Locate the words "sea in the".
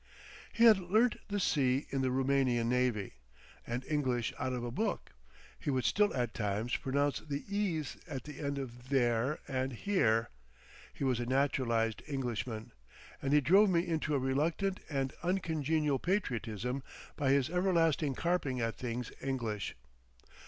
1.39-2.09